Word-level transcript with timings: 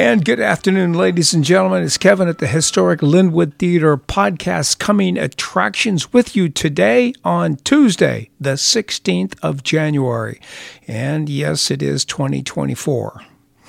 And 0.00 0.24
good 0.24 0.40
afternoon, 0.40 0.94
ladies 0.94 1.34
and 1.34 1.44
gentlemen. 1.44 1.82
It's 1.82 1.98
Kevin 1.98 2.26
at 2.26 2.38
the 2.38 2.46
Historic 2.46 3.00
Lynwood 3.00 3.58
Theater 3.58 3.98
podcast 3.98 4.78
coming 4.78 5.18
attractions 5.18 6.10
with 6.10 6.34
you 6.34 6.48
today 6.48 7.12
on 7.22 7.56
Tuesday, 7.56 8.30
the 8.40 8.54
16th 8.54 9.38
of 9.42 9.62
January. 9.62 10.40
And 10.88 11.28
yes, 11.28 11.70
it 11.70 11.82
is 11.82 12.06
2024. 12.06 13.20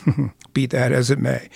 Be 0.54 0.66
that 0.68 0.94
as 0.94 1.12
it 1.12 1.20
may. 1.20 1.50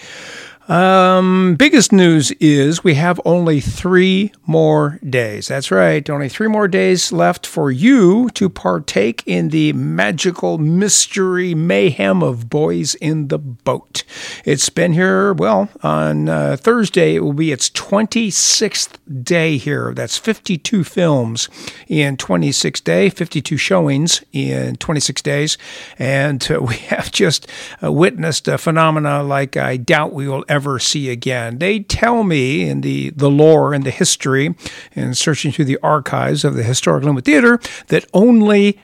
Um, 0.68 1.56
biggest 1.60 1.92
news 1.92 2.32
is 2.40 2.84
we 2.84 2.96
have 2.96 3.22
only 3.24 3.60
three 3.60 4.32
more 4.48 5.00
days. 5.08 5.48
That's 5.48 5.70
right, 5.70 6.10
only 6.10 6.28
three 6.28 6.48
more 6.48 6.68
days 6.68 7.12
left 7.12 7.46
for 7.46 7.70
you 7.70 8.30
to 8.32 8.50
partake 8.50 9.22
in 9.28 9.50
the 9.50 9.74
magical 9.74 10.58
mystery 10.58 11.54
mayhem 11.54 12.24
of 12.24 12.50
Boys 12.50 12.96
in 12.96 13.28
the 13.28 13.38
Boat. 13.38 14.04
It's 14.44 14.70
been 14.70 14.94
here, 14.94 15.34
well, 15.34 15.70
on 15.84 16.30
uh, 16.30 16.58
Thursday, 16.60 17.14
it 17.14 17.20
will 17.20 17.34
be 17.34 17.52
its 17.52 17.70
26th 17.70 18.98
day 19.24 19.58
here. 19.58 19.94
That's 19.94 20.18
52 20.18 20.84
films 20.84 21.48
in 21.88 22.18
26 22.18 22.82
days, 22.82 23.14
52 23.14 23.58
showings 23.58 24.24
in 24.34 24.78
26 24.78 25.22
days. 25.22 25.60
And 26.00 26.46
uh, 26.50 26.60
we 26.62 26.76
have 26.76 27.12
just 27.12 27.48
uh, 27.84 27.92
witnessed 27.92 28.48
a 28.48 28.58
phenomena 28.58 29.22
like 29.22 29.58
I 29.58 29.78
doubt 29.78 30.12
we 30.12 30.28
will 30.28 30.44
ever 30.50 30.55
see 30.80 31.10
again. 31.10 31.60
They 31.60 31.80
tell 31.80 32.24
me 32.24 32.68
in 32.68 32.82
the, 32.82 33.12
the 33.12 33.30
lore 33.30 33.74
and 33.74 33.84
the 33.84 33.92
history 33.92 34.56
and 34.96 35.18
searching 35.18 35.52
through 35.52 35.66
the 35.66 35.80
archives 35.82 36.44
of 36.44 36.56
the 36.56 36.64
Historic 36.64 37.04
Lynwood 37.04 37.26
Theater 37.26 37.60
that 37.88 38.06
only 38.14 38.80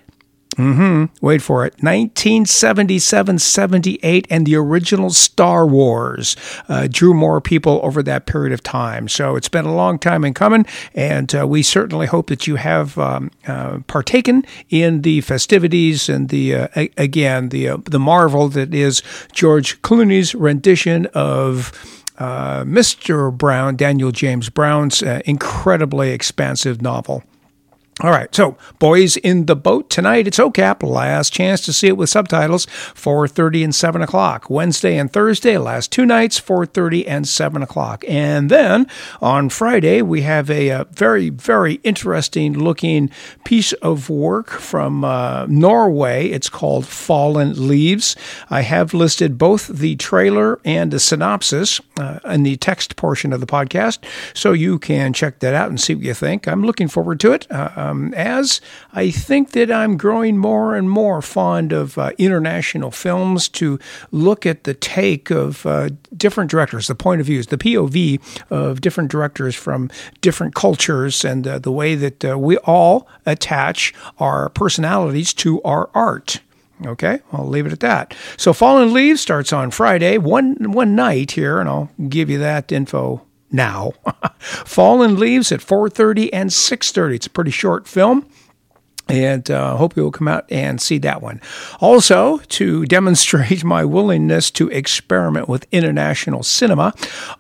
Mm-hmm. 0.58 1.26
Wait 1.26 1.42
for 1.42 1.66
it. 1.66 1.74
1977, 1.82 3.40
78, 3.40 4.28
and 4.30 4.46
the 4.46 4.56
original 4.56 5.10
Star 5.10 5.66
Wars 5.66 6.36
uh, 6.68 6.88
drew 6.92 7.14
more 7.14 7.40
people 7.40 7.80
over 7.84 8.04
that 8.04 8.26
period 8.26 8.52
of 8.52 8.62
time. 8.62 9.08
So 9.08 9.36
it's 9.36 9.48
been 9.48 9.66
a 9.66 9.74
long 9.74 9.98
time 9.98 10.26
in 10.26 10.34
coming, 10.34 10.66
and 10.94 11.34
uh, 11.34 11.48
we 11.48 11.64
certainly 11.64 12.08
hope 12.08 12.28
that 12.28 12.48
you 12.48 12.58
have 12.58 12.98
um, 12.98 13.32
uh, 13.48 13.80
partaken 13.88 14.46
in 14.70 15.04
the 15.04 15.22
festivities 15.22 16.10
and 16.10 16.30
the 16.30 16.56
uh, 16.56 16.68
again 16.98 17.50
the 17.50 17.70
uh, 17.70 17.78
the 17.86 18.00
marvel 18.00 18.50
that 18.50 18.74
is 18.74 19.02
George 19.32 19.82
Clooney's 19.82 20.36
rendition 20.36 21.06
of. 21.08 21.98
Uh, 22.18 22.64
Mr. 22.66 23.36
Brown, 23.36 23.76
Daniel 23.76 24.12
James 24.12 24.48
Brown's 24.48 25.02
incredibly 25.02 26.12
expansive 26.12 26.80
novel. 26.80 27.24
All 28.04 28.10
right, 28.10 28.34
so 28.34 28.58
Boys 28.80 29.16
in 29.18 29.46
the 29.46 29.56
Boat 29.56 29.92
tonight. 29.92 30.26
It's 30.26 30.40
OCAP. 30.40 30.82
Last 30.82 31.32
chance 31.32 31.62
to 31.66 31.72
see 31.72 31.88
it 31.88 31.98
with 31.98 32.10
subtitles. 32.10 32.66
4:30 32.96 33.64
and 33.64 33.76
7 33.76 34.02
o'clock. 34.02 34.50
Wednesday 34.50 34.98
and 34.98 35.14
Thursday, 35.14 35.56
last 35.60 35.92
two 35.92 36.08
nights, 36.08 36.40
4:30 36.40 37.08
and 37.08 37.28
7 37.28 37.62
o'clock. 37.62 38.04
And 38.08 38.50
then 38.50 38.88
on 39.22 39.50
Friday 39.50 40.02
we 40.02 40.24
have 40.24 40.50
a, 40.50 40.70
a 40.70 40.88
very 40.92 41.30
very 41.30 41.76
interesting 41.84 42.58
looking 42.58 43.12
piece 43.44 43.72
of 43.74 44.10
work 44.10 44.50
from 44.50 45.06
uh, 45.06 45.46
Norway. 45.48 46.28
It's 46.30 46.50
called 46.50 46.88
Fallen 46.88 47.68
Leaves. 47.68 48.16
I 48.50 48.62
have 48.62 48.96
listed 48.96 49.38
both 49.38 49.68
the 49.68 49.96
trailer 49.98 50.60
and 50.66 50.90
the 50.90 51.00
synopsis 51.00 51.80
uh, 52.00 52.18
in 52.26 52.42
the 52.42 52.56
text 52.56 52.96
portion 52.96 53.32
of 53.32 53.42
the 53.42 53.46
podcast, 53.46 54.00
so 54.34 54.54
you 54.54 54.80
can 54.80 55.14
check 55.14 55.38
that 55.42 55.54
out 55.54 55.70
and 55.70 55.80
see 55.80 55.94
what 55.94 56.04
you 56.04 56.16
think. 56.16 56.48
I'm 56.48 56.64
looking 56.64 56.88
forward 56.88 57.20
to 57.20 57.34
it. 57.34 57.46
Uh, 57.52 57.91
um, 57.92 58.14
as 58.14 58.62
I 58.94 59.12
think 59.12 59.52
that 59.52 59.72
I'm 59.72 59.98
growing 59.98 60.38
more 60.38 60.76
and 60.76 60.90
more 60.90 61.22
fond 61.22 61.72
of 61.72 61.98
uh, 61.98 62.12
international 62.18 62.92
films 62.92 63.50
to 63.50 63.80
look 64.12 64.46
at 64.46 64.64
the 64.64 64.74
take 64.74 65.30
of 65.30 65.66
uh, 65.66 65.90
different 66.16 66.50
directors, 66.50 66.88
the 66.88 66.96
point 66.96 67.22
of 67.22 67.28
views, 67.28 67.48
the 67.48 67.58
POV 67.58 68.20
of 68.50 68.82
different 68.82 69.12
directors 69.12 69.56
from 69.56 69.90
different 70.22 70.56
cultures, 70.56 71.24
and 71.24 71.48
uh, 71.48 71.60
the 71.60 71.72
way 71.72 71.96
that 71.96 72.26
uh, 72.26 72.38
we 72.38 72.58
all 72.60 73.08
attach 73.26 73.94
our 74.20 74.50
personalities 74.50 75.34
to 75.36 75.62
our 75.64 75.90
art. 75.94 76.40
Okay, 76.84 77.20
I'll 77.32 77.48
leave 77.48 77.68
it 77.68 77.72
at 77.72 77.80
that. 77.82 78.16
So, 78.38 78.54
Fallen 78.54 78.92
Leaves 78.92 79.22
starts 79.22 79.54
on 79.54 79.70
Friday, 79.70 80.18
one 80.18 80.72
one 80.72 80.96
night 80.96 81.32
here, 81.32 81.60
and 81.60 81.70
I'll 81.70 81.92
give 82.10 82.28
you 82.28 82.40
that 82.40 82.72
info 82.72 83.22
now. 83.52 83.94
Fallen 84.40 85.18
Leaves 85.18 85.52
at 85.52 85.60
4:30 85.60 86.30
and 86.34 86.50
6:30. 86.50 87.16
It's 87.16 87.28
a 87.28 87.30
pretty 87.30 87.52
short 87.52 87.88
film 87.88 88.26
and 89.12 89.52
uh, 89.52 89.76
hope 89.76 89.98
you 89.98 90.04
will 90.04 90.12
come 90.12 90.30
out 90.30 90.50
and 90.50 90.82
see 90.82 90.98
that 91.00 91.22
one. 91.22 91.42
Also, 91.82 92.38
to 92.48 92.86
demonstrate 92.98 93.62
my 93.62 93.84
willingness 93.84 94.50
to 94.52 94.70
experiment 94.70 95.50
with 95.50 95.68
international 95.72 96.44
cinema, 96.44 96.94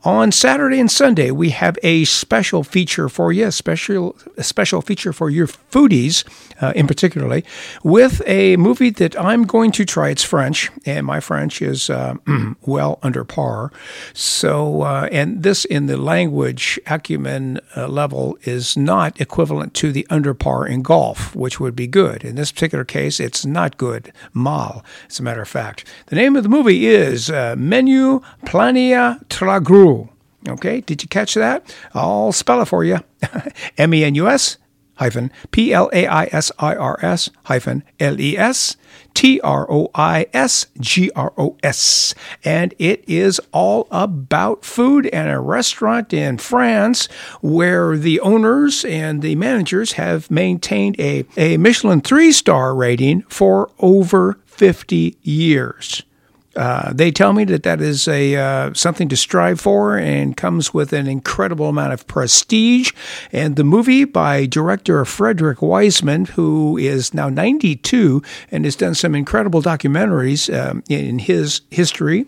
on 0.03 0.33
Saturday 0.33 0.81
and 0.81 0.91
Sunday 0.91 1.31
we 1.31 1.51
have 1.51 1.79
a 1.81 2.03
special 2.03 2.63
feature 2.65 3.07
for 3.07 3.31
you, 3.31 3.47
a 3.47 3.51
special 3.53 4.17
special 4.39 4.81
feature 4.81 5.13
for 5.13 5.29
your 5.29 5.47
foodies, 5.47 6.25
uh, 6.61 6.73
in 6.75 6.87
particularly, 6.87 7.45
with 7.83 8.21
a 8.27 8.57
movie 8.57 8.89
that 8.89 9.17
I'm 9.17 9.43
going 9.45 9.71
to 9.71 9.85
try. 9.85 10.09
It's 10.09 10.23
French, 10.23 10.69
and 10.85 11.05
my 11.05 11.21
French 11.21 11.61
is 11.61 11.89
uh, 11.89 12.15
well 12.65 12.99
under 13.01 13.23
par. 13.23 13.71
So, 14.13 14.81
uh, 14.81 15.07
and 15.09 15.43
this 15.43 15.63
in 15.63 15.85
the 15.85 15.95
language 15.95 16.77
acumen 16.85 17.61
uh, 17.77 17.87
level 17.87 18.37
is 18.43 18.75
not 18.75 19.21
equivalent 19.21 19.73
to 19.75 19.93
the 19.93 20.05
under 20.09 20.33
par 20.33 20.67
in 20.67 20.81
golf, 20.81 21.33
which 21.33 21.60
would 21.61 21.75
be 21.75 21.87
good. 21.87 22.23
In 22.23 22.35
this 22.35 22.51
particular 22.51 22.83
case, 22.83 23.19
it's 23.19 23.45
not 23.45 23.77
good. 23.77 24.11
Mal, 24.33 24.83
as 25.07 25.19
a 25.19 25.23
matter 25.23 25.41
of 25.41 25.47
fact. 25.47 25.85
The 26.07 26.15
name 26.15 26.35
of 26.35 26.43
the 26.43 26.49
movie 26.49 26.87
is 26.87 27.29
uh, 27.29 27.55
Menu 27.57 28.21
Plania 28.45 29.23
Tragru. 29.27 30.09
Okay, 30.49 30.81
did 30.81 31.03
you 31.03 31.07
catch 31.07 31.35
that? 31.35 31.73
I'll 31.93 32.31
spell 32.31 32.61
it 32.61 32.65
for 32.65 32.83
you. 32.83 32.99
M 33.77 33.93
E 33.93 34.03
N 34.03 34.15
U 34.15 34.27
S 34.27 34.57
hyphen 34.95 35.31
P 35.51 35.73
L 35.73 35.89
A 35.93 36.07
I 36.07 36.25
S 36.25 36.51
I 36.59 36.75
R 36.75 36.97
S 37.01 37.29
hyphen 37.45 37.83
L 37.99 38.19
E 38.19 38.37
S 38.37 38.75
T 39.13 39.39
R 39.41 39.65
O 39.71 39.89
I 39.95 40.27
S 40.33 40.67
G 40.79 41.11
R 41.15 41.33
O 41.37 41.57
S. 41.63 42.13
And 42.43 42.73
it 42.79 43.03
is 43.07 43.39
all 43.51 43.87
about 43.91 44.63
food 44.65 45.07
and 45.07 45.29
a 45.29 45.39
restaurant 45.39 46.13
in 46.13 46.37
France 46.37 47.07
where 47.41 47.97
the 47.97 48.19
owners 48.19 48.85
and 48.85 49.21
the 49.21 49.35
managers 49.35 49.93
have 49.93 50.29
maintained 50.31 50.99
a, 50.99 51.25
a 51.37 51.57
Michelin 51.57 52.01
three 52.01 52.31
star 52.31 52.75
rating 52.75 53.21
for 53.23 53.71
over 53.79 54.39
50 54.45 55.17
years. 55.21 56.03
Uh, 56.55 56.91
they 56.93 57.11
tell 57.11 57.33
me 57.33 57.45
that 57.45 57.63
that 57.63 57.81
is 57.81 58.07
a 58.07 58.35
uh, 58.35 58.73
something 58.73 59.07
to 59.09 59.15
strive 59.15 59.59
for 59.59 59.97
and 59.97 60.35
comes 60.35 60.73
with 60.73 60.91
an 60.91 61.07
incredible 61.07 61.69
amount 61.69 61.93
of 61.93 62.05
prestige. 62.07 62.91
And 63.31 63.55
the 63.55 63.63
movie 63.63 64.03
by 64.03 64.45
director 64.45 65.03
Frederick 65.05 65.61
Wiseman, 65.61 66.25
who 66.25 66.77
is 66.77 67.13
now 67.13 67.29
92 67.29 68.21
and 68.51 68.65
has 68.65 68.75
done 68.75 68.95
some 68.95 69.15
incredible 69.15 69.61
documentaries 69.61 70.53
um, 70.53 70.83
in 70.89 71.19
his 71.19 71.61
history 71.69 72.25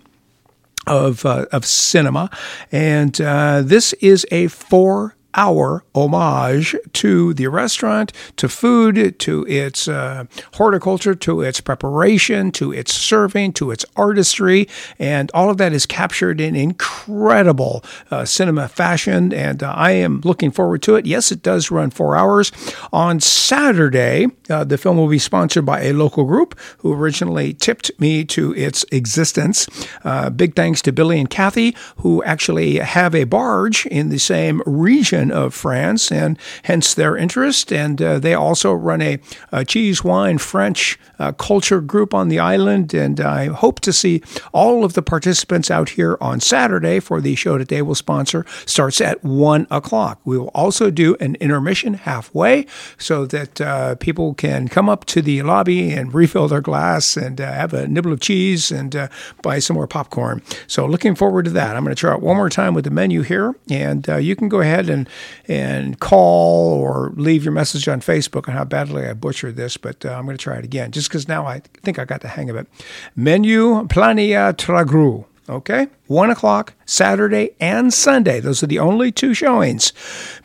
of 0.88 1.26
uh, 1.26 1.46
of 1.52 1.66
cinema, 1.66 2.30
and 2.72 3.20
uh, 3.22 3.62
this 3.62 3.94
is 3.94 4.26
a 4.32 4.48
four 4.48 5.16
hour 5.36 5.84
homage 5.96 6.76
to 6.94 7.34
the 7.34 7.48
restaurant, 7.48 8.12
to 8.38 8.48
food, 8.50 9.18
to 9.20 9.46
its 9.48 9.88
uh, 9.88 10.26
horticulture, 10.56 11.16
to 11.16 11.42
its 11.42 11.62
preparation, 11.62 12.52
to 12.52 12.72
its 12.72 12.94
serving, 12.94 13.54
to 13.54 13.72
its 13.72 13.86
artistry. 13.96 14.68
And 15.00 15.32
all 15.34 15.50
of 15.50 15.58
that 15.58 15.74
is 15.74 15.86
captured 15.86 16.40
in 16.40 16.56
incredible 16.56 17.84
uh, 18.12 18.26
cinema 18.26 18.68
fashion. 18.68 19.34
And 19.34 19.64
uh, 19.64 19.74
I 19.76 19.92
am 19.92 20.22
looking 20.24 20.52
forward 20.52 20.82
to 20.84 20.96
it. 20.96 21.06
Yes, 21.06 21.32
it 21.32 21.42
does 21.42 21.72
run 21.72 21.90
four 21.90 22.16
hours. 22.16 22.52
On 22.92 23.20
Saturday, 23.20 24.28
uh, 24.50 24.64
the 24.64 24.78
film 24.78 24.98
will 24.98 25.08
be 25.08 25.20
sponsored 25.20 25.66
by 25.66 25.82
a 25.82 25.94
local 25.94 26.26
group 26.26 26.58
who 26.80 26.94
originally 26.94 27.54
tipped 27.54 27.92
me 28.00 28.26
to 28.26 28.54
its 28.56 28.86
existence. 28.92 29.68
Uh, 30.04 30.30
big 30.30 30.56
thanks 30.56 30.82
to 30.82 30.92
Billy 30.92 31.20
and 31.20 31.30
Kathy, 31.30 31.76
who 31.98 32.24
actually 32.24 32.78
have 32.78 33.16
a 33.16 33.24
barge 33.24 33.86
in 33.88 34.10
the 34.10 34.20
same 34.20 34.62
region 34.66 35.23
of 35.32 35.54
France, 35.54 36.12
and 36.12 36.38
hence 36.64 36.94
their 36.94 37.16
interest. 37.16 37.72
And 37.72 38.02
uh, 38.02 38.20
they 38.20 38.34
also 38.34 38.74
run 38.74 39.02
a, 39.02 39.20
a 39.52 39.66
cheese, 39.66 40.04
wine, 40.04 40.38
French 40.38 41.00
uh, 41.20 41.32
culture 41.32 41.82
group 41.82 42.14
on 42.14 42.30
the 42.30 42.40
island. 42.40 42.94
And 42.94 43.20
I 43.20 43.48
hope 43.48 43.80
to 43.82 43.94
see 43.94 44.22
all 44.54 44.84
of 44.84 44.94
the 44.94 45.02
participants 45.02 45.72
out 45.72 45.90
here 45.90 46.18
on 46.20 46.40
Saturday 46.40 47.00
for 47.00 47.22
the 47.22 47.36
show 47.36 47.58
that 47.58 47.70
they 47.70 47.82
will 47.82 47.96
sponsor. 47.96 48.46
Starts 48.66 49.02
at 49.02 49.24
one 49.24 49.68
o'clock. 49.70 50.20
We 50.26 50.38
will 50.38 50.52
also 50.54 50.90
do 50.90 51.16
an 51.20 51.36
intermission 51.36 51.96
halfway 51.96 52.66
so 52.98 53.26
that 53.28 53.62
uh, 53.62 53.96
people 53.96 54.34
can 54.34 54.68
come 54.68 54.90
up 54.90 55.06
to 55.06 55.22
the 55.22 55.42
lobby 55.42 55.92
and 55.92 56.14
refill 56.14 56.48
their 56.48 56.62
glass 56.62 57.18
and 57.18 57.40
uh, 57.40 57.52
have 57.52 57.74
a 57.74 57.88
nibble 57.88 58.14
of 58.14 58.20
cheese 58.20 58.72
and 58.72 58.96
uh, 58.96 59.08
buy 59.42 59.60
some 59.60 59.76
more 59.76 59.88
popcorn. 59.88 60.42
So 60.68 60.86
looking 60.86 61.16
forward 61.16 61.46
to 61.46 61.52
that. 61.52 61.76
I'm 61.76 61.84
going 61.84 61.96
to 61.96 62.00
try 62.00 62.14
it 62.14 62.22
one 62.22 62.38
more 62.38 62.50
time 62.50 62.74
with 62.74 62.86
the 62.86 62.92
menu 62.92 63.22
here, 63.22 63.56
and 63.70 64.08
uh, 64.10 64.18
you 64.18 64.36
can 64.36 64.50
go 64.50 64.62
ahead 64.62 64.90
and 64.90 65.08
and 65.48 66.00
call 66.00 66.74
or 66.74 67.12
leave 67.16 67.44
your 67.44 67.54
message 67.54 67.88
on 67.88 68.02
Facebook 68.02 68.48
on 68.48 68.56
how 68.56 68.64
badly 68.64 69.06
I 69.06 69.14
butchered 69.14 69.56
this, 69.56 69.78
but 69.78 70.06
uh, 70.06 70.10
I'm 70.10 70.26
going 70.26 70.38
to 70.38 70.44
try 70.44 70.58
it 70.58 70.66
again 70.66 70.92
just 70.92 71.10
because 71.10 71.28
now 71.28 71.46
I 71.46 71.60
think 71.84 72.00
I 72.00 72.06
got 72.06 72.22
the 72.22 72.30
hang 72.30 72.50
of 72.50 72.56
it. 72.56 72.68
Menu 73.16 73.88
Plania 73.88 74.54
Tragru. 74.54 75.26
Okay? 75.50 75.88
One 76.08 76.30
o'clock, 76.30 76.74
Saturday 76.86 77.52
and 77.60 77.94
Sunday. 77.94 78.40
Those 78.40 78.64
are 78.64 78.68
the 78.68 78.80
only 78.80 79.12
two 79.12 79.34
showings 79.34 79.92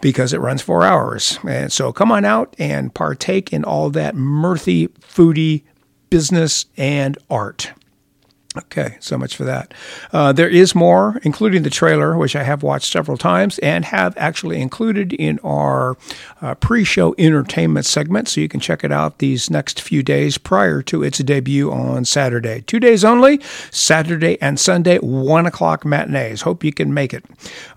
because 0.01 0.33
it 0.33 0.41
runs 0.41 0.61
four 0.61 0.83
hours. 0.83 1.39
And 1.47 1.73
so 1.73 1.93
come 1.93 2.11
on 2.11 2.25
out 2.25 2.57
and 2.59 2.93
partake 2.93 3.53
in 3.53 3.63
all 3.63 3.91
that 3.91 4.17
mirthy, 4.17 4.89
foodie 4.89 5.63
business 6.11 6.67
and 6.77 7.17
art. 7.31 7.73
Okay, 8.59 8.97
so 8.99 9.17
much 9.17 9.37
for 9.37 9.45
that. 9.45 9.73
Uh, 10.13 10.33
there 10.33 10.49
is 10.49 10.75
more, 10.75 11.21
including 11.23 11.63
the 11.63 11.71
trailer, 11.71 12.17
which 12.17 12.35
I 12.35 12.43
have 12.43 12.65
watched 12.65 12.91
several 12.91 13.17
times 13.17 13.59
and 13.61 13.85
have 13.85 14.15
actually 14.17 14.61
included 14.61 15.13
in 15.13 15.39
our 15.45 15.97
uh, 16.43 16.55
pre 16.57 16.83
show 16.83 17.15
entertainment 17.19 17.87
segment. 17.87 18.29
So 18.29 18.41
you 18.41 18.49
can 18.49 18.59
check 18.59 18.83
it 18.83 18.91
out 18.91 19.19
these 19.19 19.49
next 19.49 19.81
few 19.81 20.03
days 20.03 20.39
prior 20.39 20.83
to 20.83 21.05
its 21.05 21.19
debut 21.19 21.71
on 21.71 22.05
Saturday. 22.05 22.63
Two 22.63 22.81
days 22.81 23.05
only, 23.05 23.41
Saturday 23.71 24.41
and 24.41 24.59
Sunday, 24.59 24.99
1 24.99 25.47
o'clock 25.47 25.85
matinees. 25.85 26.43
Hope 26.43 26.65
you 26.65 26.73
can 26.73 26.93
make 26.93 27.15
it. 27.15 27.25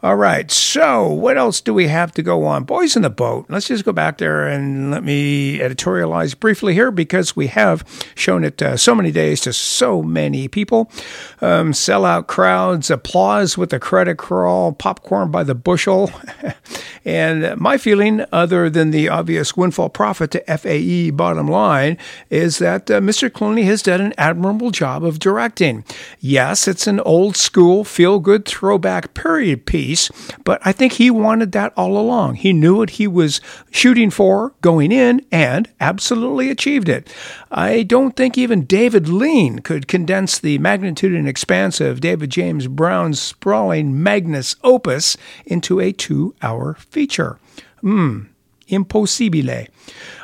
All 0.01 0.15
right, 0.15 0.49
so 0.49 1.07
what 1.07 1.37
else 1.37 1.61
do 1.61 1.73
we 1.73 1.87
have 1.89 2.11
to 2.13 2.23
go 2.23 2.45
on? 2.45 2.63
Boys 2.63 2.95
in 2.95 3.03
the 3.03 3.09
Boat. 3.11 3.45
Let's 3.49 3.67
just 3.67 3.85
go 3.85 3.91
back 3.91 4.17
there 4.17 4.47
and 4.47 4.89
let 4.89 5.03
me 5.03 5.59
editorialize 5.59 6.39
briefly 6.39 6.73
here 6.73 6.89
because 6.89 7.35
we 7.35 7.47
have 7.47 7.85
shown 8.15 8.43
it 8.43 8.61
uh, 8.61 8.77
so 8.77 8.95
many 8.95 9.11
days 9.11 9.41
to 9.41 9.53
so 9.53 10.01
many 10.01 10.47
people 10.47 10.70
people. 10.71 10.89
Um, 11.41 11.71
sellout 11.71 12.27
crowds, 12.27 12.89
applause 12.89 13.57
with 13.57 13.73
a 13.73 13.79
credit 13.79 14.17
crawl, 14.17 14.71
popcorn 14.71 15.31
by 15.31 15.43
the 15.43 15.55
bushel. 15.55 16.11
and 17.05 17.59
my 17.59 17.77
feeling, 17.77 18.23
other 18.31 18.69
than 18.69 18.91
the 18.91 19.09
obvious 19.09 19.57
windfall 19.57 19.89
profit 19.89 20.31
to 20.31 20.57
FAE 20.57 21.11
bottom 21.11 21.47
line, 21.47 21.97
is 22.29 22.59
that 22.59 22.89
uh, 22.89 22.99
Mr. 22.99 23.29
Clooney 23.29 23.65
has 23.65 23.81
done 23.81 24.01
an 24.01 24.13
admirable 24.17 24.71
job 24.71 25.03
of 25.03 25.19
directing. 25.19 25.83
Yes, 26.19 26.67
it's 26.67 26.87
an 26.87 26.99
old 27.01 27.35
school, 27.35 27.83
feel 27.83 28.19
good 28.19 28.45
throwback 28.45 29.13
period 29.13 29.65
piece, 29.65 30.09
but 30.43 30.61
I 30.63 30.71
think 30.71 30.93
he 30.93 31.11
wanted 31.11 31.51
that 31.51 31.73
all 31.75 31.97
along. 31.97 32.35
He 32.35 32.53
knew 32.53 32.77
what 32.77 32.91
he 32.91 33.07
was 33.07 33.41
shooting 33.71 34.09
for 34.09 34.53
going 34.61 34.91
in 34.91 35.25
and 35.31 35.67
absolutely 35.79 36.49
achieved 36.49 36.87
it. 36.87 37.11
I 37.51 37.83
don't 37.83 38.15
think 38.15 38.37
even 38.37 38.65
David 38.65 39.09
Lean 39.09 39.59
could 39.59 39.87
condense 39.87 40.39
the 40.39 40.50
magnitude 40.57 41.13
and 41.13 41.27
expanse 41.27 41.79
of 41.81 42.01
David 42.01 42.29
James 42.29 42.67
Brown's 42.67 43.19
sprawling 43.19 44.01
magnus 44.01 44.55
opus 44.63 45.17
into 45.45 45.79
a 45.79 45.91
two 45.91 46.35
hour 46.41 46.75
feature. 46.75 47.39
Hmm, 47.81 48.23
impossibile. 48.71 49.67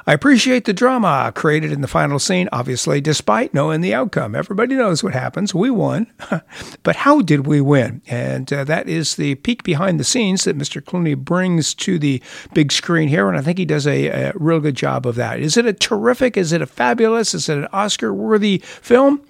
I 0.05 0.13
appreciate 0.13 0.63
the 0.63 0.73
drama 0.73 1.33
created 1.35 1.71
in 1.71 1.81
the 1.81 1.87
final 1.87 2.17
scene, 2.17 2.47
obviously, 2.53 3.01
despite 3.01 3.53
knowing 3.53 3.81
the 3.81 3.93
outcome. 3.93 4.35
Everybody 4.35 4.75
knows 4.75 5.03
what 5.03 5.13
happens. 5.13 5.53
We 5.53 5.69
won. 5.69 6.07
but 6.83 6.95
how 6.95 7.21
did 7.21 7.45
we 7.45 7.59
win? 7.59 8.01
And 8.07 8.51
uh, 8.53 8.63
that 8.63 8.87
is 8.87 9.17
the 9.17 9.35
peek 9.35 9.63
behind 9.63 9.99
the 9.99 10.05
scenes 10.05 10.45
that 10.45 10.57
Mr. 10.57 10.81
Clooney 10.81 11.17
brings 11.17 11.73
to 11.75 11.99
the 11.99 12.23
big 12.53 12.71
screen 12.71 13.09
here. 13.09 13.27
And 13.27 13.37
I 13.37 13.41
think 13.41 13.57
he 13.57 13.65
does 13.65 13.85
a, 13.85 14.07
a 14.07 14.31
real 14.35 14.61
good 14.61 14.75
job 14.75 15.05
of 15.05 15.15
that. 15.15 15.41
Is 15.41 15.57
it 15.57 15.65
a 15.65 15.73
terrific? 15.73 16.37
Is 16.37 16.53
it 16.53 16.61
a 16.61 16.67
fabulous? 16.67 17.33
Is 17.33 17.49
it 17.49 17.57
an 17.57 17.67
Oscar 17.73 18.13
worthy 18.13 18.59
film? 18.59 19.21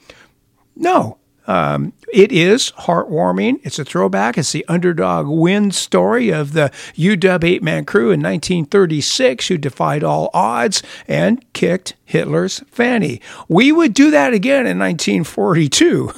No. 0.77 1.17
Um, 1.47 1.93
it 2.13 2.31
is 2.31 2.71
heartwarming. 2.71 3.61
It's 3.63 3.79
a 3.79 3.85
throwback. 3.85 4.37
It's 4.37 4.51
the 4.51 4.65
underdog 4.67 5.27
win 5.27 5.71
story 5.71 6.29
of 6.29 6.51
the 6.51 6.71
UW 6.95 7.43
eight 7.43 7.63
man 7.63 7.85
crew 7.85 8.11
in 8.11 8.21
1936 8.21 9.47
who 9.47 9.57
defied 9.57 10.03
all 10.03 10.29
odds 10.33 10.83
and 11.07 11.41
kicked 11.53 11.95
Hitler's 12.03 12.61
fanny. 12.69 13.21
We 13.47 13.71
would 13.71 13.93
do 13.93 14.11
that 14.11 14.33
again 14.33 14.67
in 14.67 14.77
1942. 14.77 16.11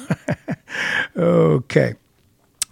okay 1.16 1.94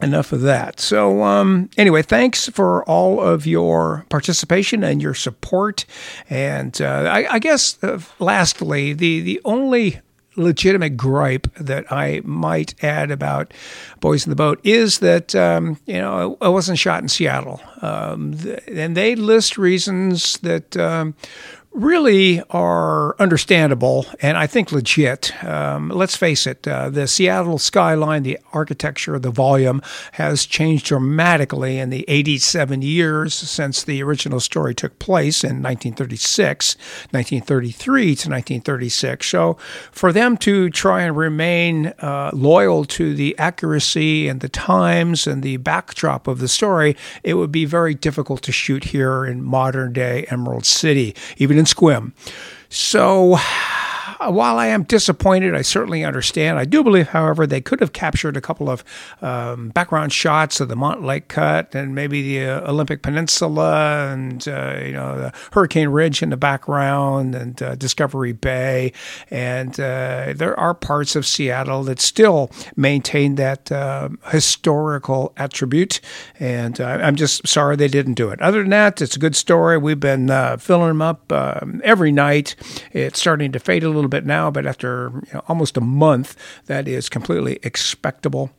enough 0.00 0.32
of 0.32 0.43
that. 0.43 0.79
So, 0.79 1.25
um, 1.25 1.70
anyway, 1.76 2.02
thanks 2.02 2.49
for 2.49 2.85
all 2.85 3.20
of 3.20 3.46
your 3.46 4.06
participation 4.08 4.85
and 4.85 5.02
your 5.02 5.14
support. 5.14 5.85
And 6.31 6.81
uh, 6.81 7.11
I, 7.11 7.35
I, 7.35 7.38
guess, 7.40 7.82
uh, 7.82 8.00
lastly, 8.20 8.93
the 8.93 9.20
the 9.20 9.40
only 9.44 10.00
legitimate 10.38 10.96
gripe 10.96 11.52
that 11.56 11.90
I 11.93 12.23
might 12.25 12.75
add 12.82 13.11
about 13.11 13.52
Boys 14.00 14.25
in 14.25 14.31
the 14.31 14.37
Boat 14.37 14.61
is 14.64 15.00
that 15.00 15.35
um, 15.35 15.79
you 15.87 15.99
know 15.99 16.38
I 16.40 16.49
wasn't 16.49 16.79
shot 16.79 17.02
in 17.02 17.08
Seattle, 17.08 17.61
um, 17.82 18.35
and 18.67 18.96
they 18.96 19.14
list 19.14 19.58
reasons 19.58 20.38
that 20.38 20.76
um, 20.76 21.14
really 21.72 22.42
are 22.50 23.14
understandable 23.20 24.06
and 24.20 24.36
I 24.38 24.46
think 24.46 24.72
legit. 24.72 25.32
Um, 25.44 25.90
let's 25.90 26.16
face 26.16 26.46
it, 26.46 26.66
uh, 26.66 26.88
the 26.90 27.06
Seattle 27.06 27.58
skyline, 27.58 28.22
the 28.22 28.38
architecture, 28.52 29.18
the 29.18 29.30
volume 29.30 29.82
has 30.12 30.46
changed 30.46 30.86
dramatically 30.86 31.78
in 31.78 31.90
the 31.90 32.04
87 32.08 32.82
years 32.82 33.34
since 33.34 33.84
the 33.84 34.02
original 34.02 34.40
story 34.40 34.74
took 34.74 34.98
place 34.98 35.44
in 35.44 35.62
1936, 35.62 36.76
1933 37.10 38.02
to 38.02 38.10
1936. 38.10 39.26
So 39.26 39.58
for 39.92 40.12
them 40.12 40.36
to 40.38 40.70
try 40.70 41.02
and 41.02 41.16
remain 41.16 41.88
uh, 41.98 42.30
loyal 42.32 42.86
to 42.86 43.14
the 43.14 43.38
accuracy 43.38 44.26
and 44.26 44.40
the 44.40 44.48
times 44.48 45.26
and 45.26 45.42
the 45.42 45.58
backdrop 45.58 46.26
of 46.26 46.38
the 46.38 46.48
story, 46.48 46.96
it 47.22 47.34
would 47.34 47.52
be 47.52 47.66
very 47.66 47.94
difficult 47.94 48.42
to 48.42 48.52
shoot 48.52 48.84
here 48.84 49.26
in 49.26 49.42
modern 49.42 49.92
day 49.92 50.24
Emerald 50.30 50.64
City, 50.64 51.14
even 51.36 51.57
in 51.58 51.64
Sequim. 51.66 52.12
So 52.69 53.38
while 54.26 54.58
I 54.58 54.66
am 54.66 54.82
disappointed, 54.82 55.54
I 55.54 55.62
certainly 55.62 56.04
understand. 56.04 56.58
I 56.58 56.64
do 56.64 56.82
believe, 56.82 57.08
however, 57.08 57.46
they 57.46 57.60
could 57.60 57.80
have 57.80 57.92
captured 57.92 58.36
a 58.36 58.40
couple 58.40 58.68
of 58.68 58.84
um, 59.22 59.68
background 59.70 60.12
shots 60.12 60.60
of 60.60 60.68
the 60.68 60.74
Montlake 60.74 61.28
Cut 61.28 61.74
and 61.74 61.94
maybe 61.94 62.22
the 62.22 62.50
uh, 62.50 62.70
Olympic 62.70 63.02
Peninsula 63.02 64.12
and 64.12 64.46
uh, 64.48 64.80
you 64.84 64.92
know 64.92 65.30
Hurricane 65.52 65.88
Ridge 65.88 66.22
in 66.22 66.30
the 66.30 66.36
background 66.36 67.34
and 67.34 67.62
uh, 67.62 67.74
Discovery 67.76 68.32
Bay. 68.32 68.92
And 69.30 69.78
uh, 69.78 70.32
there 70.34 70.58
are 70.58 70.74
parts 70.74 71.14
of 71.14 71.26
Seattle 71.26 71.84
that 71.84 72.00
still 72.00 72.50
maintain 72.76 73.37
that 73.37 73.70
um, 73.70 74.18
historical 74.30 75.32
attribute. 75.37 76.00
And 76.40 76.80
uh, 76.80 76.98
I'm 77.02 77.16
just 77.16 77.46
sorry 77.46 77.76
they 77.76 77.88
didn't 77.88 78.14
do 78.14 78.30
it. 78.30 78.40
Other 78.40 78.60
than 78.60 78.70
that, 78.70 79.00
it's 79.00 79.16
a 79.16 79.20
good 79.20 79.37
story. 79.37 79.78
We've 79.78 80.00
been 80.00 80.30
uh, 80.30 80.56
filling 80.56 80.88
them 80.88 81.02
up 81.02 81.30
um, 81.32 81.80
every 81.84 82.12
night. 82.12 82.56
It's 82.92 83.20
starting 83.20 83.52
to 83.52 83.58
fade 83.58 83.84
a 83.84 83.88
little 83.88 84.07
little 84.08 84.20
bit 84.20 84.26
now, 84.26 84.50
but 84.50 84.66
after 84.66 85.10
you 85.26 85.34
know, 85.34 85.42
almost 85.48 85.76
a 85.76 85.80
month, 85.80 86.36
that 86.66 86.88
is 86.88 87.08
completely 87.08 87.58
expectable 87.62 88.50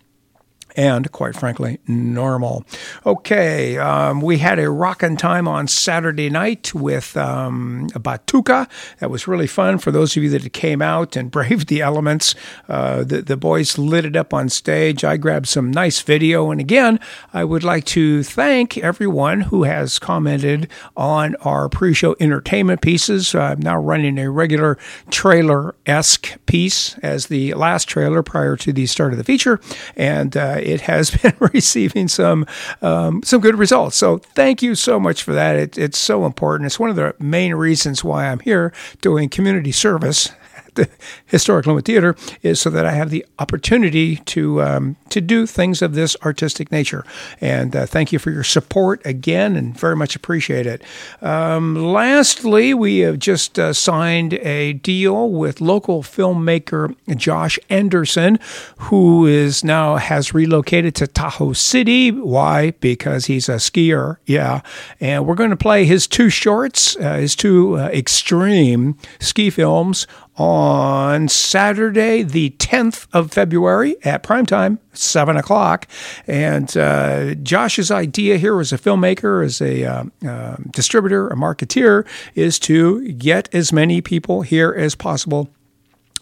and 0.76 1.12
quite 1.12 1.36
frankly, 1.36 1.80
normal. 1.88 2.64
Okay, 3.06 3.78
um, 3.78 4.22
we 4.22 4.38
had 4.38 4.60
a 4.60 4.70
rockin' 4.70 5.18
time 5.18 5.48
on 5.48 5.68
Saturday 5.68 6.30
night 6.30 6.74
with 6.74 7.16
um, 7.18 7.88
Batuka. 7.94 8.70
That 9.00 9.10
was 9.10 9.28
really 9.28 9.48
fun 9.48 9.78
for 9.78 9.92
those 9.92 10.16
of 10.16 10.24
you 10.24 10.30
that 10.30 10.54
came 10.54 10.82
out 10.82 11.16
and 11.16 11.32
braved 11.40 11.68
the 11.68 11.82
elements. 11.82 12.36
Uh, 12.68 13.04
the, 13.04 13.22
the 13.22 13.38
boys 13.38 13.78
lit 13.78 14.06
it 14.06 14.16
up 14.16 14.34
on 14.34 14.50
stage. 14.50 15.04
I 15.04 15.18
grabbed 15.18 15.48
some 15.48 15.72
nice 15.72 16.02
video. 16.02 16.52
And 16.52 16.60
again, 16.60 17.00
I 17.34 17.44
would 17.44 17.64
like 17.64 17.86
to 17.86 18.24
thank 18.24 18.78
everyone 18.78 19.42
who 19.42 19.64
has 19.64 20.00
commented 20.00 20.70
on 20.96 21.36
our 21.38 21.70
pre 21.70 21.94
show 21.94 22.16
entertainment 22.20 22.82
pieces. 22.82 23.34
I'm 23.34 23.60
now 23.60 23.78
running 23.78 24.18
a 24.18 24.30
regular 24.30 24.78
trailer 25.10 25.76
esque 25.86 26.38
piece 26.46 26.98
as 27.00 27.28
the 27.28 27.54
last 27.54 27.88
trailer 27.88 28.24
prior 28.24 28.56
to 28.58 28.74
the 28.74 28.86
start 28.86 29.12
of 29.12 29.18
the 29.18 29.24
feature. 29.24 29.60
And 29.96 30.36
uh, 30.36 30.59
it 30.64 30.82
has 30.82 31.12
been 31.22 31.36
receiving 31.40 32.08
some 32.08 32.46
um, 32.82 33.22
some 33.24 33.42
good 33.42 33.56
results. 33.56 33.98
So 33.98 34.18
thank 34.18 34.62
you 34.62 34.76
so 34.76 35.00
much 35.00 35.24
for 35.24 35.34
that. 35.34 35.56
It, 35.56 35.78
it's 35.78 35.98
so 35.98 36.26
important. 36.26 36.68
It's 36.68 36.80
one 36.80 36.90
of 36.90 36.96
the 36.96 37.16
main 37.20 37.56
reasons 37.56 38.04
why 38.04 38.28
I'm 38.28 38.40
here 38.40 38.74
doing 39.02 39.30
community 39.30 39.72
service 39.72 40.32
the 40.76 40.90
Historic 41.26 41.66
Lynwood 41.66 41.86
Theater 41.86 42.16
is 42.42 42.60
so 42.60 42.70
that 42.70 42.86
I 42.86 42.92
have 42.92 43.10
the 43.10 43.26
opportunity 43.38 44.18
to 44.18 44.62
um, 44.62 44.96
to 45.10 45.22
do 45.22 45.46
things 45.46 45.82
of 45.82 45.94
this 45.94 46.16
artistic 46.24 46.72
nature. 46.72 47.06
And 47.42 47.76
uh, 47.76 47.86
thank 47.86 48.12
you 48.12 48.20
for 48.20 48.32
your 48.32 48.44
support 48.44 49.02
again, 49.06 49.56
and 49.56 49.78
very 49.78 49.96
much 49.96 50.16
appreciate 50.16 50.66
it. 50.66 50.84
Um, 51.22 51.76
lastly, 51.76 52.74
we 52.74 53.00
have 53.00 53.20
just 53.20 53.58
uh, 53.58 53.74
signed 53.74 54.34
a 54.36 54.74
deal 54.74 55.30
with 55.30 55.62
local 55.62 56.04
filmmaker 56.04 56.96
Josh 57.16 57.60
Anderson, 57.70 58.40
who 58.78 59.26
is 59.26 59.64
now 59.64 59.98
has 59.98 60.34
relocated 60.34 60.96
to 60.96 61.08
Tahoe 61.08 61.54
City. 61.54 62.12
Why? 62.12 62.72
Because 62.80 63.26
he's 63.26 63.50
a 63.50 63.56
skier. 63.56 64.18
Yeah, 64.26 64.62
and 65.00 65.26
we're 65.26 65.36
going 65.36 65.50
to 65.50 65.58
play 65.58 65.86
his 65.86 66.08
two 66.08 66.30
shorts, 66.30 66.96
uh, 66.98 67.16
his 67.16 67.36
two 67.36 67.78
uh, 67.78 67.90
extreme 67.90 68.98
ski 69.20 69.50
films 69.50 70.08
on 70.40 71.28
Saturday, 71.28 72.24
the 72.24 72.52
10th 72.52 73.08
of 73.12 73.32
February 73.32 73.98
at 74.06 74.24
prime 74.24 74.46
time, 74.46 74.80
7 74.94 75.36
o'clock. 75.36 75.86
And 76.28 76.76
uh, 76.78 77.36
Josh's 77.36 77.92
idea 77.92 78.38
here 78.38 78.60
as 78.62 78.72
a 78.72 78.78
filmmaker, 78.78 79.44
as 79.44 79.62
a 79.62 79.84
uh, 79.84 80.04
uh, 80.26 80.56
distributor, 80.72 81.28
a 81.28 81.36
marketeer, 81.36 82.08
is 82.36 82.58
to 82.60 83.12
get 83.12 83.54
as 83.54 83.74
many 83.74 84.00
people 84.00 84.42
here 84.42 84.74
as 84.76 84.96
possible 84.96 85.50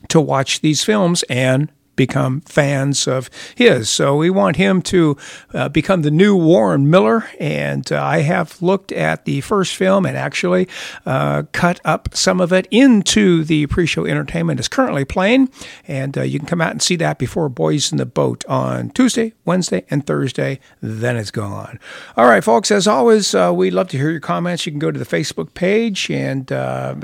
to 0.10 0.20
watch 0.20 0.62
these 0.62 0.84
films 0.84 1.24
and 1.24 1.72
become 1.98 2.40
fans 2.42 3.08
of 3.08 3.30
his. 3.56 3.90
So 3.90 4.16
we 4.16 4.30
want 4.30 4.56
him 4.56 4.82
to 4.84 5.18
uh, 5.54 5.68
become 5.68 6.04
the 6.04 6.12
new 6.12 6.38
Warren 6.38 6.90
Miller. 6.90 7.28
And 7.42 7.92
uh, 7.92 8.02
I 8.02 8.22
have 8.22 8.62
looked 8.62 8.94
at 8.94 9.26
the 9.26 9.42
first 9.42 9.76
film 9.76 10.06
and 10.06 10.16
actually 10.16 10.70
uh, 11.06 11.44
cut 11.52 11.82
up 11.84 12.16
some 12.16 12.40
of 12.40 12.54
it 12.54 12.68
into 12.72 13.44
the 13.44 13.68
pre 13.68 13.86
show 13.86 14.06
entertainment 14.06 14.62
is 14.62 14.70
currently 14.70 15.04
playing. 15.04 15.50
And 15.88 16.18
uh, 16.18 16.22
you 16.22 16.40
can 16.40 16.48
come 16.48 16.62
out 16.62 16.72
and 16.72 16.82
see 16.82 16.96
that 16.98 17.18
before 17.20 17.50
Boys 17.50 17.92
in 17.92 17.98
the 17.98 18.06
Boat 18.06 18.46
on 18.48 18.92
Tuesday, 18.92 19.34
Wednesday, 19.44 19.86
and 19.90 20.06
Thursday. 20.06 20.60
Then 20.82 21.18
it's 21.18 21.32
gone. 21.32 21.80
All 22.16 22.28
right, 22.28 22.44
folks, 22.44 22.72
as 22.72 22.88
always, 22.88 23.34
uh, 23.34 23.52
we'd 23.54 23.74
love 23.74 23.90
to 23.90 23.98
hear 23.98 24.12
your 24.12 24.20
comments. 24.20 24.66
You 24.66 24.72
can 24.72 24.80
go 24.80 24.92
to 24.92 25.00
the 25.00 25.06
Facebook 25.06 25.54
page 25.54 26.10
and 26.12 26.52
uh, 26.52 26.96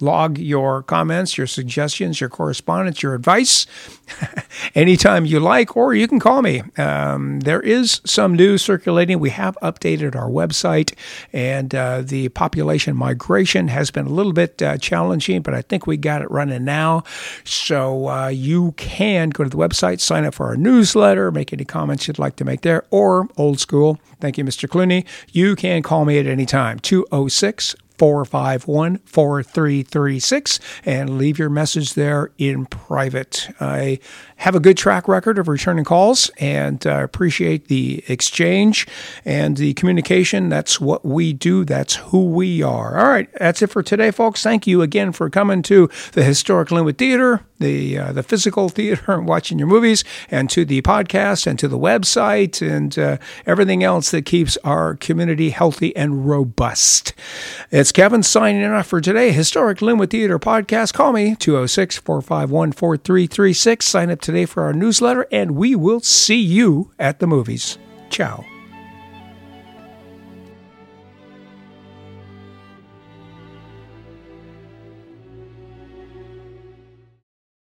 log 0.00 0.38
your 0.38 0.82
comments, 0.82 1.38
your 1.38 1.46
suggestions, 1.46 2.20
your 2.20 2.28
correspondence, 2.28 3.02
your 3.02 3.14
advice 3.14 3.66
anytime 4.74 5.24
you 5.24 5.40
like, 5.40 5.76
or 5.76 5.94
you 5.94 6.08
can 6.08 6.18
call 6.18 6.42
me. 6.42 6.62
Um, 6.76 7.40
there 7.40 7.60
is 7.60 8.00
some 8.04 8.34
news 8.34 8.62
circulating. 8.62 9.18
We 9.18 9.30
have 9.30 9.56
updated 9.62 10.14
our 10.14 10.28
website, 10.28 10.94
and 11.32 11.74
uh, 11.74 12.02
the 12.02 12.28
population 12.30 12.96
migration 12.96 13.68
has 13.68 13.90
been 13.90 14.06
a 14.06 14.10
little 14.10 14.32
bit 14.32 14.60
uh, 14.62 14.78
challenging, 14.78 15.42
but 15.42 15.54
I 15.54 15.62
think 15.62 15.86
we 15.86 15.96
got 15.96 16.22
it 16.22 16.30
running 16.30 16.64
now. 16.64 17.04
So 17.44 18.08
uh, 18.08 18.28
you 18.28 18.72
can 18.72 19.30
go 19.30 19.44
to 19.44 19.50
the 19.50 19.56
website, 19.56 20.00
sign 20.00 20.24
up 20.24 20.34
for 20.34 20.46
our 20.46 20.56
newsletter, 20.56 21.30
make 21.30 21.52
any 21.52 21.64
comments 21.64 22.06
you'd 22.06 22.18
like 22.18 22.36
to 22.36 22.44
make 22.44 22.62
there, 22.62 22.84
or 22.90 23.28
old 23.36 23.60
school. 23.60 23.98
Thank 24.20 24.38
you, 24.38 24.44
Mr. 24.44 24.68
Clooney. 24.68 25.06
You 25.32 25.56
can 25.56 25.82
call 25.82 26.04
me 26.04 26.18
at 26.18 26.26
any 26.26 26.46
time, 26.46 26.78
206 26.80 27.76
451 27.98 28.98
4336 28.98 30.60
and 30.84 31.18
leave 31.18 31.38
your 31.38 31.50
message 31.50 31.94
there 31.94 32.30
in 32.38 32.66
private. 32.66 33.48
I 33.60 33.98
have 34.36 34.54
a 34.54 34.60
good 34.60 34.76
track 34.76 35.08
record 35.08 35.38
of 35.38 35.48
returning 35.48 35.84
calls 35.84 36.30
and 36.38 36.86
uh, 36.86 37.02
appreciate 37.02 37.68
the 37.68 38.04
exchange 38.06 38.86
and 39.24 39.56
the 39.56 39.74
communication. 39.74 40.48
That's 40.48 40.80
what 40.80 41.04
we 41.04 41.32
do, 41.32 41.64
that's 41.64 41.96
who 41.96 42.26
we 42.26 42.62
are. 42.62 42.98
All 42.98 43.08
right, 43.08 43.28
that's 43.38 43.62
it 43.62 43.68
for 43.68 43.82
today, 43.82 44.10
folks. 44.10 44.42
Thank 44.42 44.66
you 44.66 44.82
again 44.82 45.12
for 45.12 45.30
coming 45.30 45.62
to 45.62 45.88
the 46.12 46.22
Historic 46.22 46.68
Lynwood 46.68 46.98
Theater, 46.98 47.42
the, 47.58 47.98
uh, 47.98 48.12
the 48.12 48.22
physical 48.22 48.68
theater, 48.76 49.12
and 49.12 49.26
watching 49.26 49.58
your 49.58 49.68
movies, 49.68 50.04
and 50.30 50.50
to 50.50 50.64
the 50.64 50.82
podcast, 50.82 51.46
and 51.46 51.58
to 51.58 51.68
the 51.68 51.78
website, 51.78 52.60
and 52.66 52.98
uh, 52.98 53.16
everything 53.46 53.82
else 53.82 54.10
that 54.10 54.26
keeps 54.26 54.58
our 54.64 54.96
community 54.96 55.50
healthy 55.50 55.96
and 55.96 56.28
robust. 56.28 57.14
It's 57.86 57.92
Kevin 57.92 58.24
signing 58.24 58.64
off 58.64 58.88
for 58.88 59.00
today. 59.00 59.30
Historic 59.30 59.78
Lynwood 59.78 60.10
Theater 60.10 60.40
podcast. 60.40 60.92
Call 60.92 61.12
me 61.12 61.36
206 61.36 61.98
451 61.98 62.72
4336. 62.72 63.86
Sign 63.86 64.10
up 64.10 64.20
today 64.20 64.44
for 64.44 64.64
our 64.64 64.72
newsletter, 64.72 65.24
and 65.30 65.52
we 65.52 65.76
will 65.76 66.00
see 66.00 66.40
you 66.40 66.90
at 66.98 67.20
the 67.20 67.28
movies. 67.28 67.78
Ciao. 68.10 68.44